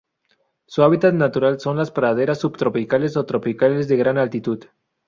Su 0.65 0.81
hábitat 0.81 1.13
natural 1.13 1.59
son: 1.59 1.77
las 1.77 1.91
praderas 1.91 2.39
subtropicales 2.39 3.15
o 3.17 3.25
tropicales 3.27 3.87
de 3.87 3.97
gran 3.97 4.17
altitud. 4.17 4.63